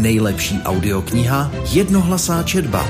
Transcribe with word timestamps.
Nejlepší 0.00 0.58
audiokniha 0.64 1.52
Jednohlasá 1.72 2.42
četba. 2.42 2.88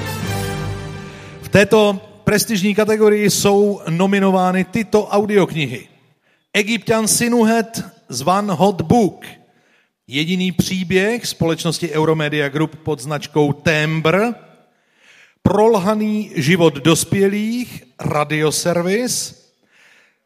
V 1.43 1.49
této 1.49 2.01
prestižní 2.25 2.75
kategorii 2.75 3.31
jsou 3.31 3.81
nominovány 3.89 4.65
tyto 4.65 5.07
audioknihy. 5.07 5.89
Egyptian 6.53 7.09
Sinuhet 7.09 7.85
zvan 8.09 8.51
Hot 8.51 8.83
Book. 8.83 9.27
Jediný 10.07 10.53
příběh 10.53 11.27
společnosti 11.27 11.91
Euromedia 11.91 12.49
Group 12.49 12.77
pod 12.77 13.01
značkou 13.01 13.53
Tembr. 13.53 14.19
Prolhaný 15.43 16.31
život 16.35 16.75
dospělých, 16.75 17.85
radioservis. 18.01 19.43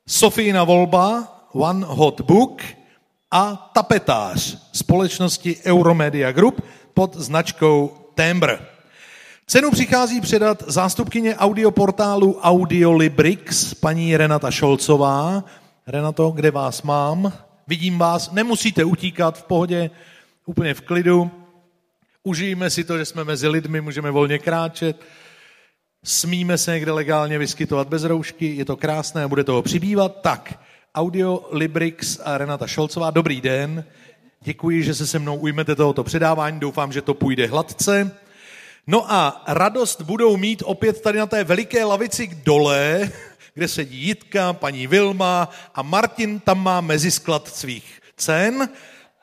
Sofína 0.07 0.65
volba, 0.65 1.29
One 1.53 1.87
Hot 1.89 2.21
Book 2.21 2.63
a 3.37 3.71
tapetář 3.73 4.59
společnosti 4.73 5.57
Euromedia 5.65 6.33
Group 6.33 6.65
pod 6.95 7.17
značkou 7.17 7.97
Tembr. 8.15 8.57
Cenu 9.47 9.71
přichází 9.71 10.21
předat 10.21 10.63
zástupkyně 10.67 11.37
audioportálu 11.37 12.39
Audiolibrix, 12.41 13.75
paní 13.75 14.17
Renata 14.17 14.51
Šolcová. 14.51 15.45
Renato, 15.87 16.31
kde 16.31 16.51
vás 16.51 16.83
mám? 16.83 17.33
Vidím 17.67 17.99
vás, 17.99 18.31
nemusíte 18.33 18.85
utíkat 18.85 19.39
v 19.39 19.43
pohodě, 19.43 19.91
úplně 20.47 20.75
v 20.75 20.81
klidu. 20.81 21.31
Užijeme 22.23 22.71
si 22.71 22.85
to, 22.85 22.99
že 22.99 23.05
jsme 23.05 23.25
mezi 23.25 23.49
lidmi, 23.49 23.81
můžeme 23.81 24.11
volně 24.11 24.39
kráčet. 24.39 25.01
Smíme 26.05 26.59
se 26.59 26.73
někde 26.73 26.93
legálně 26.93 27.39
vyskytovat 27.39 27.89
bez 27.89 28.05
roušky, 28.05 28.57
je 28.57 28.65
to 28.65 28.77
krásné 28.77 29.25
a 29.25 29.29
bude 29.29 29.45
toho 29.45 29.63
přibývat. 29.63 30.21
Tak, 30.21 30.59
Audio 30.97 31.49
Librix 31.51 32.21
a 32.25 32.39
Renata 32.39 32.67
Šolcová, 32.67 33.11
dobrý 33.11 33.41
den. 33.41 33.85
Děkuji, 34.41 34.83
že 34.83 34.95
se 34.95 35.07
se 35.07 35.19
mnou 35.19 35.37
ujmete 35.37 35.75
tohoto 35.75 36.05
předávání, 36.05 36.61
doufám, 36.61 36.93
že 36.93 37.03
to 37.03 37.15
půjde 37.15 37.47
hladce. 37.47 38.17
No 38.87 39.13
a 39.13 39.45
radost 39.49 40.03
budou 40.03 40.37
mít 40.37 40.63
opět 40.67 41.01
tady 41.01 41.19
na 41.19 41.27
té 41.27 41.45
veliké 41.45 41.85
lavici 41.85 42.31
dole, 42.45 43.11
kde 43.55 43.69
sedí 43.69 43.97
Jitka, 44.07 44.53
paní 44.53 44.87
Vilma 44.87 45.49
a 45.75 45.83
Martin 45.83 46.41
tam 46.41 46.63
má 46.63 46.81
mezisklad 46.81 47.49
svých 47.49 48.01
cen, 48.17 48.69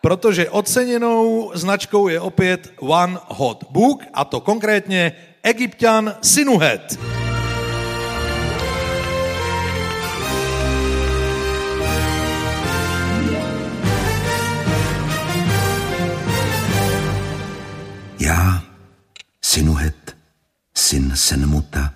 protože 0.02 0.50
oceněnou 0.50 1.52
značkou 1.56 2.08
je 2.08 2.20
opět 2.20 2.74
One 2.80 3.18
Hot 3.28 3.64
Book, 3.70 4.04
a 4.14 4.26
to 4.26 4.40
konkrétně 4.40 5.14
Egyptian 5.44 6.16
Sinuhet. 6.22 7.00
Senmuta, 21.22 21.94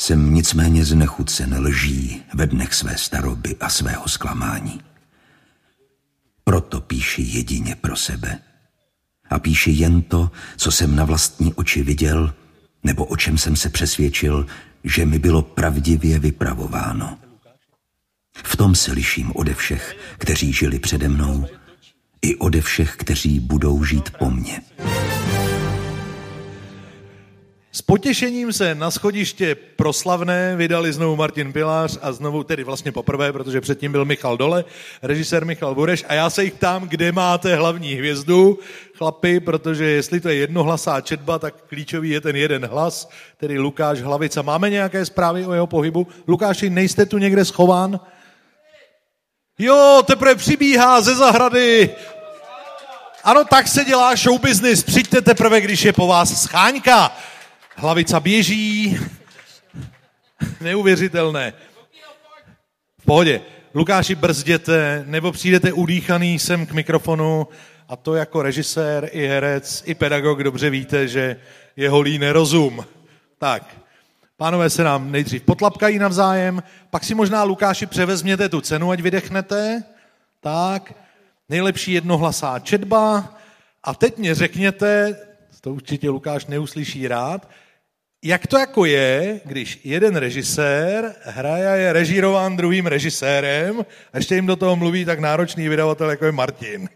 jsem 0.00 0.34
nicméně 0.34 0.84
znechucen 0.84 1.58
lží 1.58 2.22
ve 2.34 2.46
dnech 2.46 2.74
své 2.74 2.98
staroby 2.98 3.56
a 3.60 3.68
svého 3.68 4.08
zklamání. 4.08 4.80
Proto 6.44 6.80
píši 6.80 7.22
jedině 7.22 7.76
pro 7.76 7.96
sebe. 7.96 8.38
A 9.30 9.38
píši 9.38 9.70
jen 9.70 10.02
to, 10.02 10.30
co 10.56 10.72
jsem 10.72 10.96
na 10.96 11.04
vlastní 11.04 11.54
oči 11.54 11.82
viděl, 11.82 12.34
nebo 12.84 13.04
o 13.04 13.16
čem 13.16 13.38
jsem 13.38 13.56
se 13.56 13.68
přesvědčil, 13.68 14.46
že 14.84 15.06
mi 15.06 15.18
bylo 15.18 15.42
pravdivě 15.42 16.18
vypravováno. 16.18 17.18
V 18.44 18.56
tom 18.56 18.74
se 18.74 18.92
liším 18.92 19.32
ode 19.34 19.54
všech, 19.54 19.96
kteří 20.18 20.52
žili 20.52 20.78
přede 20.78 21.08
mnou, 21.08 21.46
i 22.22 22.36
ode 22.36 22.60
všech, 22.60 22.96
kteří 22.96 23.40
budou 23.40 23.84
žít 23.84 24.10
po 24.18 24.30
mně. 24.30 24.60
S 27.74 27.82
potěšením 27.82 28.52
se 28.52 28.74
na 28.74 28.90
schodiště 28.90 29.54
proslavné 29.54 30.56
vydali 30.56 30.92
znovu 30.92 31.16
Martin 31.16 31.52
Pilář 31.52 31.98
a 32.02 32.12
znovu, 32.12 32.44
tedy 32.44 32.64
vlastně 32.64 32.92
poprvé, 32.92 33.32
protože 33.32 33.60
předtím 33.60 33.92
byl 33.92 34.04
Michal 34.04 34.36
Dole, 34.36 34.64
režisér 35.02 35.44
Michal 35.44 35.74
Bureš 35.74 36.04
a 36.08 36.14
já 36.14 36.30
se 36.30 36.44
jich 36.44 36.52
ptám, 36.52 36.88
kde 36.88 37.12
máte 37.12 37.56
hlavní 37.56 37.94
hvězdu, 37.94 38.58
chlapi, 38.98 39.40
protože 39.40 39.84
jestli 39.84 40.20
to 40.20 40.28
je 40.28 40.34
jednohlasá 40.34 41.00
četba, 41.00 41.38
tak 41.38 41.54
klíčový 41.68 42.10
je 42.10 42.20
ten 42.20 42.36
jeden 42.36 42.66
hlas, 42.66 43.08
tedy 43.36 43.58
Lukáš 43.58 44.00
Hlavica. 44.00 44.42
Máme 44.42 44.70
nějaké 44.70 45.06
zprávy 45.06 45.46
o 45.46 45.52
jeho 45.52 45.66
pohybu? 45.66 46.06
Lukáši, 46.28 46.70
nejste 46.70 47.06
tu 47.06 47.18
někde 47.18 47.44
schován? 47.44 48.00
Jo, 49.58 50.02
teprve 50.06 50.34
přibíhá 50.34 51.00
ze 51.00 51.14
zahrady. 51.14 51.90
Ano, 53.24 53.44
tak 53.44 53.68
se 53.68 53.84
dělá 53.84 54.16
show 54.16 54.40
business. 54.40 54.82
Přijďte 54.82 55.20
teprve, 55.20 55.60
když 55.60 55.84
je 55.84 55.92
po 55.92 56.06
vás 56.06 56.42
scháňka. 56.42 57.16
Hlavica 57.76 58.20
běží. 58.20 58.98
Neuvěřitelné. 60.60 61.52
V 63.00 63.04
pohodě. 63.04 63.40
Lukáši, 63.74 64.14
brzděte, 64.14 65.04
nebo 65.06 65.32
přijdete 65.32 65.72
udýchaný 65.72 66.38
sem 66.38 66.66
k 66.66 66.72
mikrofonu 66.72 67.48
a 67.88 67.96
to 67.96 68.14
jako 68.14 68.42
režisér, 68.42 69.08
i 69.12 69.26
herec, 69.26 69.82
i 69.86 69.94
pedagog 69.94 70.42
dobře 70.42 70.70
víte, 70.70 71.08
že 71.08 71.36
je 71.76 71.90
holý 71.90 72.18
nerozum. 72.18 72.84
Tak, 73.38 73.76
pánové 74.36 74.70
se 74.70 74.84
nám 74.84 75.12
nejdřív 75.12 75.42
potlapkají 75.42 75.98
navzájem, 75.98 76.62
pak 76.90 77.04
si 77.04 77.14
možná 77.14 77.42
Lukáši 77.44 77.86
převezměte 77.86 78.48
tu 78.48 78.60
cenu, 78.60 78.90
ať 78.90 79.00
vydechnete. 79.00 79.84
Tak, 80.40 80.94
nejlepší 81.48 81.92
jednohlasá 81.92 82.58
četba. 82.58 83.34
A 83.84 83.94
teď 83.94 84.18
mě 84.18 84.34
řekněte, 84.34 85.16
to 85.64 85.72
určitě 85.72 86.10
Lukáš 86.10 86.46
neuslyší 86.46 87.08
rád, 87.08 87.50
jak 88.24 88.46
to 88.46 88.58
jako 88.58 88.84
je, 88.84 89.40
když 89.44 89.80
jeden 89.84 90.16
režisér 90.16 91.14
hraje 91.22 91.68
a 91.68 91.74
je 91.74 91.92
režírován 91.92 92.56
druhým 92.56 92.86
režisérem 92.86 93.84
a 94.12 94.16
ještě 94.16 94.34
jim 94.34 94.46
do 94.46 94.56
toho 94.56 94.76
mluví 94.76 95.04
tak 95.04 95.18
náročný 95.18 95.68
vydavatel, 95.68 96.10
jako 96.10 96.24
je 96.24 96.32
Martin. 96.32 96.88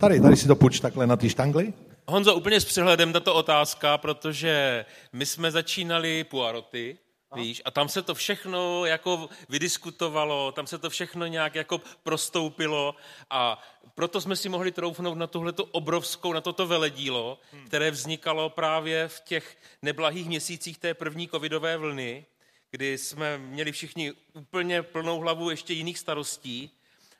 Tady, 0.00 0.20
tady 0.20 0.36
si 0.36 0.46
to 0.46 0.56
puč 0.56 0.80
takhle 0.80 1.06
na 1.06 1.16
ty 1.16 1.30
štangly. 1.30 1.72
Honzo, 2.08 2.34
úplně 2.34 2.60
s 2.60 2.64
přehledem 2.64 3.12
tato 3.12 3.34
otázka, 3.34 3.98
protože 3.98 4.84
my 5.12 5.26
jsme 5.26 5.50
začínali 5.50 6.24
Puaroty, 6.24 6.98
víš, 7.34 7.62
a 7.64 7.70
tam 7.70 7.88
se 7.88 8.02
to 8.02 8.14
všechno 8.14 8.84
jako 8.84 9.28
vydiskutovalo, 9.48 10.52
tam 10.52 10.66
se 10.66 10.78
to 10.78 10.90
všechno 10.90 11.26
nějak 11.26 11.54
jako 11.54 11.80
prostoupilo 12.02 12.94
a 13.30 13.62
proto 13.94 14.20
jsme 14.20 14.36
si 14.36 14.48
mohli 14.48 14.72
troufnout 14.72 15.18
na 15.18 15.26
tuhleto 15.26 15.64
obrovskou, 15.64 16.32
na 16.32 16.40
toto 16.40 16.66
veledílo, 16.66 17.38
hmm. 17.52 17.66
které 17.66 17.90
vznikalo 17.90 18.50
právě 18.50 19.08
v 19.08 19.20
těch 19.20 19.56
neblahých 19.82 20.26
měsících 20.26 20.78
té 20.78 20.94
první 20.94 21.28
covidové 21.28 21.76
vlny, 21.76 22.26
kdy 22.70 22.98
jsme 22.98 23.38
měli 23.38 23.72
všichni 23.72 24.12
úplně 24.32 24.82
plnou 24.82 25.20
hlavu 25.20 25.50
ještě 25.50 25.72
jiných 25.72 25.98
starostí 25.98 26.70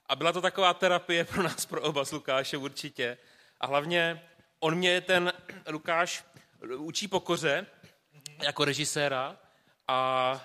a 0.07 0.17
byla 0.17 0.33
to 0.33 0.41
taková 0.41 0.75
terapie 0.75 1.25
pro 1.25 1.43
nás, 1.43 1.67
pro 1.67 1.83
oba 1.83 2.05
s 2.05 2.13
Lukášem 2.13 2.63
určitě. 2.63 3.19
A 3.61 3.67
hlavně 3.67 4.23
on 4.61 4.75
mě 4.75 5.01
ten 5.01 5.33
Lukáš 5.69 6.25
učí 6.77 7.09
pokoře 7.09 7.67
jako 8.43 8.65
režiséra 8.65 9.37
a 9.89 10.41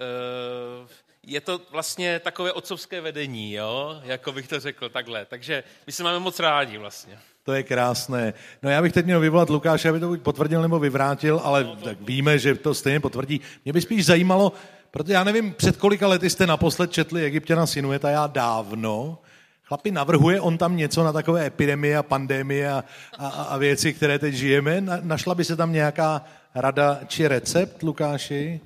e, 0.00 1.04
je 1.26 1.40
to 1.40 1.60
vlastně 1.70 2.20
takové 2.20 2.52
otcovské 2.52 3.00
vedení, 3.00 3.52
jo? 3.52 4.00
jako 4.04 4.32
bych 4.32 4.48
to 4.48 4.60
řekl 4.60 4.88
takhle. 4.88 5.24
Takže 5.24 5.64
my 5.86 5.92
se 5.92 6.02
máme 6.02 6.18
moc 6.18 6.40
rádi 6.40 6.78
vlastně. 6.78 7.18
To 7.44 7.52
je 7.52 7.62
krásné. 7.62 8.34
No 8.62 8.70
já 8.70 8.82
bych 8.82 8.92
teď 8.92 9.04
měl 9.04 9.20
vyvolat 9.20 9.50
Lukáše, 9.50 9.88
aby 9.88 10.00
to 10.00 10.08
buď 10.08 10.20
potvrdil 10.20 10.62
nebo 10.62 10.78
vyvrátil, 10.78 11.40
ale 11.44 11.64
no, 11.64 11.76
to... 11.76 11.84
tak 11.84 12.00
víme, 12.00 12.38
že 12.38 12.54
to 12.54 12.74
stejně 12.74 13.00
potvrdí. 13.00 13.40
Mě 13.64 13.72
by 13.72 13.80
spíš 13.80 14.06
zajímalo, 14.06 14.52
protože 14.90 15.12
já 15.12 15.24
nevím, 15.24 15.52
před 15.52 15.76
kolika 15.76 16.08
lety 16.08 16.30
jste 16.30 16.46
naposled 16.46 16.92
četli 16.92 17.24
Egyptěna 17.24 17.66
Sinueta, 17.66 18.10
já 18.10 18.26
dávno. 18.26 19.18
Chlapi, 19.62 19.90
navrhuje 19.90 20.40
on 20.40 20.58
tam 20.58 20.76
něco 20.76 21.04
na 21.04 21.12
takové 21.12 21.46
epidemie 21.46 21.96
a 21.96 22.02
pandemie 22.02 22.72
a, 22.72 22.84
a, 23.18 23.28
a 23.28 23.56
věci, 23.56 23.92
které 23.92 24.18
teď 24.18 24.34
žijeme? 24.34 24.80
Na, 24.80 24.98
našla 25.02 25.34
by 25.34 25.44
se 25.44 25.56
tam 25.56 25.72
nějaká 25.72 26.24
rada 26.54 27.00
či 27.06 27.28
recept, 27.28 27.82
Lukáši? 27.82 28.60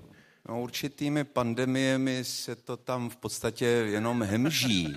No, 0.49 0.61
určitými 0.63 1.25
pandemiemi 1.25 2.25
se 2.25 2.57
to 2.57 2.77
tam 2.77 3.11
v 3.11 3.17
podstatě 3.17 3.65
jenom 3.65 4.23
hemží. 4.23 4.97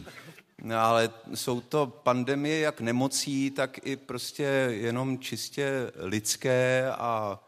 No, 0.63 0.77
ale 0.77 1.09
jsou 1.33 1.61
to 1.61 1.87
pandemie 1.87 2.59
jak 2.59 2.81
nemocí, 2.81 3.51
tak 3.51 3.79
i 3.87 3.95
prostě 3.95 4.43
jenom 4.69 5.19
čistě 5.19 5.91
lidské 5.95 6.91
a 6.91 7.39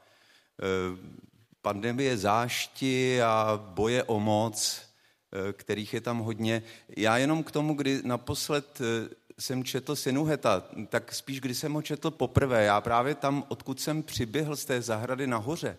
e, 0.61 0.65
pandemie 1.61 2.17
zášti 2.17 3.21
a 3.21 3.61
boje 3.73 4.03
o 4.03 4.19
moc, 4.19 4.81
e, 5.49 5.53
kterých 5.53 5.93
je 5.93 6.01
tam 6.01 6.19
hodně. 6.19 6.63
Já 6.97 7.17
jenom 7.17 7.43
k 7.43 7.51
tomu, 7.51 7.73
kdy 7.73 8.01
naposled 8.03 8.81
e, 8.81 9.09
jsem 9.39 9.63
četl 9.63 9.95
Sinuheta, 9.95 10.63
tak 10.89 11.13
spíš, 11.13 11.41
když 11.41 11.57
jsem 11.57 11.73
ho 11.73 11.81
četl 11.81 12.11
poprvé, 12.11 12.63
já 12.63 12.81
právě 12.81 13.15
tam, 13.15 13.43
odkud 13.47 13.81
jsem 13.81 14.03
přiběhl 14.03 14.55
z 14.55 14.65
té 14.65 14.81
zahrady 14.81 15.27
nahoře, 15.27 15.77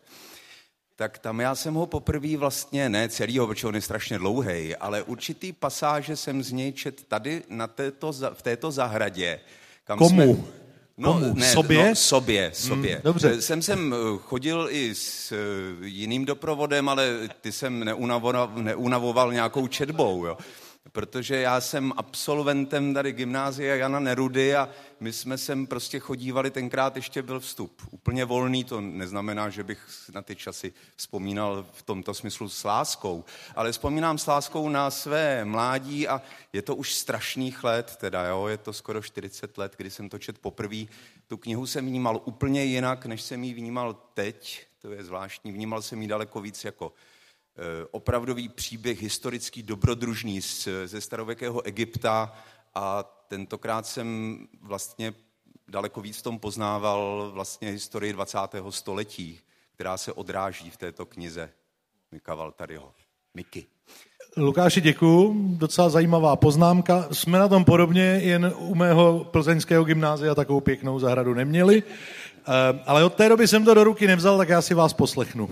tak 0.97 1.19
tam 1.19 1.41
já 1.41 1.55
jsem 1.55 1.75
ho 1.75 1.87
poprvé 1.87 2.37
vlastně, 2.37 2.89
ne 2.89 3.09
celýho, 3.09 3.47
protože 3.47 3.67
on 3.67 3.75
je 3.75 3.81
strašně 3.81 4.19
dlouhý, 4.19 4.77
ale 4.77 5.03
určitý 5.03 5.53
pasáže 5.53 6.17
jsem 6.17 6.43
z 6.43 6.53
něj 6.53 6.73
čet 6.73 7.05
tady 7.09 7.43
na 7.49 7.67
této, 7.67 8.13
v 8.13 8.43
této 8.43 8.71
zahradě. 8.71 9.41
Kam 9.85 9.99
Komu? 9.99 10.11
Jsme, 10.11 10.27
Komu? 10.27 11.41
sobě? 11.53 11.89
No, 11.89 11.95
sobě, 11.95 12.51
sobě. 12.55 12.93
Hmm, 12.93 13.03
dobře. 13.05 13.33
Eh, 13.35 13.43
Jsem 13.43 13.63
sem 13.63 13.95
eh, 13.95 14.19
chodil 14.19 14.69
i 14.71 14.95
s 14.95 15.33
eh, 15.33 15.37
jiným 15.87 16.25
doprovodem, 16.25 16.89
ale 16.89 17.29
ty 17.41 17.53
jsem 17.53 17.85
neunavoval, 17.85 18.53
neunavoval 18.57 19.33
nějakou 19.33 19.67
četbou, 19.67 20.27
jo 20.27 20.39
protože 20.95 21.37
já 21.37 21.61
jsem 21.61 21.93
absolventem 21.97 22.95
tady 22.95 23.13
gymnázia 23.13 23.75
Jana 23.75 24.01
Nerudy 24.01 24.57
a 24.57 24.69
my 25.01 25.13
jsme 25.13 25.39
sem 25.39 25.67
prostě 25.67 25.99
chodívali, 25.99 26.51
tenkrát 26.51 26.97
ještě 26.97 27.23
byl 27.23 27.41
vstup 27.41 27.83
úplně 27.91 28.25
volný, 28.25 28.65
to 28.65 28.81
neznamená, 28.81 29.51
že 29.51 29.65
bych 29.65 29.81
na 30.15 30.23
ty 30.23 30.37
časy 30.37 30.73
vzpomínal 30.97 31.67
v 31.73 31.83
tomto 31.83 32.15
smyslu 32.15 32.49
s 32.49 32.65
láskou, 32.65 33.25
ale 33.57 33.73
vzpomínám 33.73 34.19
s 34.19 34.27
láskou 34.27 34.69
na 34.69 34.91
své 34.91 35.45
mládí 35.45 36.09
a 36.09 36.23
je 36.53 36.63
to 36.63 36.77
už 36.77 36.95
strašných 36.95 37.65
let, 37.65 37.97
teda 38.01 38.27
jo, 38.27 38.47
je 38.47 38.59
to 38.59 38.73
skoro 38.73 39.03
40 39.03 39.59
let, 39.59 39.75
kdy 39.77 39.91
jsem 39.91 40.09
to 40.09 40.19
čet 40.19 40.39
poprvé. 40.39 40.85
Tu 41.27 41.37
knihu 41.37 41.67
jsem 41.67 41.87
vnímal 41.87 42.21
úplně 42.25 42.65
jinak, 42.65 43.07
než 43.07 43.23
jsem 43.23 43.45
ji 43.45 43.55
vnímal 43.55 43.97
teď, 44.15 44.67
to 44.83 44.91
je 44.91 45.05
zvláštní, 45.05 45.53
vnímal 45.53 45.83
jsem 45.83 46.03
ji 46.03 46.09
daleko 46.09 46.41
víc 46.41 46.65
jako 46.65 46.93
opravdový 47.91 48.49
příběh 48.49 49.03
historický 49.03 49.63
dobrodružný 49.63 50.41
ze 50.85 51.01
starověkého 51.01 51.67
Egypta 51.67 52.37
a 52.75 53.03
tentokrát 53.29 53.87
jsem 53.87 54.39
vlastně 54.63 55.15
daleko 55.69 56.01
víc 56.01 56.19
v 56.19 56.23
tom 56.23 56.39
poznával 56.39 57.31
vlastně 57.35 57.71
historii 57.71 58.13
20. 58.13 58.39
století, 58.71 59.41
která 59.75 59.97
se 59.97 60.13
odráží 60.13 60.71
v 60.71 60.77
této 60.77 61.07
knize 61.07 61.51
Mika 62.13 62.35
Valtaryho. 62.35 62.93
Miky. 63.35 63.67
Lukáši, 64.37 64.81
děkuju. 64.81 65.35
Docela 65.59 65.89
zajímavá 65.89 66.37
poznámka. 66.37 67.09
Jsme 67.13 67.39
na 67.39 67.49
tom 67.49 67.65
podobně, 67.65 68.03
jen 68.03 68.55
u 68.59 68.75
mého 68.75 69.25
plzeňského 69.25 69.85
gymnázia 69.85 70.35
takovou 70.35 70.61
pěknou 70.61 70.99
zahradu 70.99 71.35
neměli. 71.35 71.83
Eh, 72.49 72.81
ale 72.87 73.05
od 73.05 73.15
té 73.15 73.29
doby 73.29 73.49
jsem 73.49 73.65
to 73.65 73.75
do 73.75 73.85
ruky 73.85 74.07
nevzal, 74.07 74.39
tak 74.39 74.49
já 74.49 74.63
si 74.63 74.75
vás 74.75 74.93
poslechnu. 74.93 75.51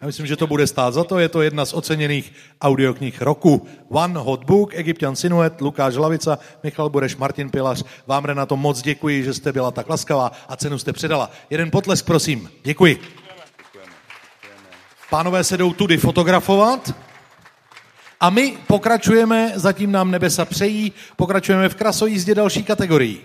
Já 0.00 0.06
myslím, 0.06 0.26
že 0.26 0.36
to 0.36 0.46
bude 0.46 0.66
stát 0.66 0.94
za 0.94 1.04
to. 1.04 1.18
Je 1.18 1.28
to 1.28 1.42
jedna 1.42 1.64
z 1.64 1.74
oceněných 1.74 2.32
audioknih 2.60 3.22
roku. 3.22 3.66
One 3.88 4.20
Hot 4.20 4.44
Book, 4.44 4.74
Egyptian 4.74 5.16
Sinuet, 5.16 5.60
Lukáš 5.60 5.96
Lavica, 5.96 6.38
Michal 6.62 6.90
Bureš, 6.90 7.16
Martin 7.16 7.50
Pilař. 7.50 7.84
Vám, 8.06 8.24
Renato, 8.24 8.56
moc 8.56 8.82
děkuji, 8.82 9.24
že 9.24 9.34
jste 9.34 9.52
byla 9.52 9.70
tak 9.70 9.88
laskavá 9.88 10.32
a 10.48 10.56
cenu 10.56 10.78
jste 10.78 10.92
předala. 10.92 11.30
Jeden 11.50 11.70
potlesk, 11.70 12.06
prosím. 12.06 12.50
Děkuji. 12.62 13.00
Pánové 15.10 15.44
se 15.44 15.56
jdou 15.56 15.72
tudy 15.72 15.96
fotografovat. 15.96 16.94
A 18.20 18.30
my 18.30 18.58
pokračujeme, 18.66 19.52
zatím 19.54 19.92
nám 19.92 20.10
nebesa 20.10 20.44
přejí, 20.44 20.92
pokračujeme 21.16 21.68
v 21.68 21.74
krasojízdě 21.74 22.34
další 22.34 22.64
kategorii. 22.64 23.18